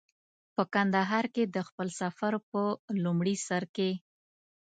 په 0.55 0.63
کندهار 0.73 1.25
کې 1.35 1.43
د 1.55 1.57
خپل 1.67 1.87
سفر 2.01 2.33
په 2.49 2.61
لومړي 3.03 3.35
سر 3.47 3.63
کې. 3.75 3.91